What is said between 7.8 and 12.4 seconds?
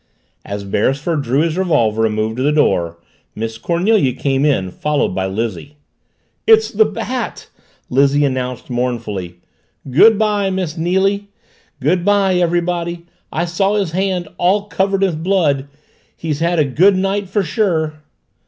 Lizzie announced mournfully. "Good by, Miss Neily. Good by,